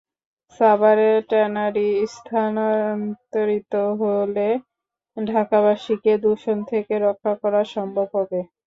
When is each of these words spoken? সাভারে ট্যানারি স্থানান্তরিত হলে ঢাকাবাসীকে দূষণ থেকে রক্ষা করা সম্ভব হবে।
সাভারে 0.59 1.09
ট্যানারি 1.29 1.85
স্থানান্তরিত 2.15 3.73
হলে 4.01 4.49
ঢাকাবাসীকে 5.17 6.13
দূষণ 6.23 6.57
থেকে 6.71 6.93
রক্ষা 7.05 7.33
করা 7.41 7.61
সম্ভব 7.73 8.07
হবে। 8.15 8.39